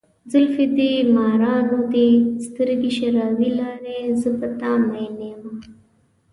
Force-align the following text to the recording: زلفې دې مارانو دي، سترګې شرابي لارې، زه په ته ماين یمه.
زلفې 0.31 0.65
دې 0.77 0.91
مارانو 1.15 1.79
دي، 1.93 2.09
سترګې 2.45 2.91
شرابي 2.97 3.49
لارې، 3.59 3.99
زه 4.21 4.29
په 4.39 4.47
ته 4.59 4.69
ماين 4.87 5.15
یمه. 5.29 5.53